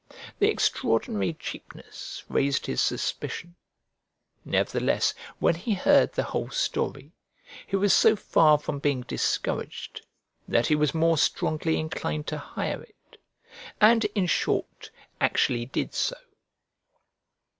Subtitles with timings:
[0.39, 3.53] The extraordinary cheapness raised his suspicion;
[4.43, 7.11] nevertheless, when he heard the whole story,
[7.67, 10.03] he was so far from being discouraged
[10.47, 13.21] that he was more strongly inclined to hire it,
[13.79, 14.89] and, in short,
[15.21, 16.17] actually did so.